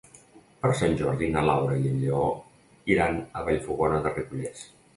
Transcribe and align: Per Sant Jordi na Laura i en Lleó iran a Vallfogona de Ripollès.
Per 0.61 0.69
Sant 0.79 0.95
Jordi 1.01 1.29
na 1.35 1.43
Laura 1.49 1.77
i 1.83 1.85
en 1.91 2.01
Lleó 2.05 2.23
iran 2.95 3.23
a 3.41 3.47
Vallfogona 3.51 4.05
de 4.09 4.19
Ripollès. 4.19 4.69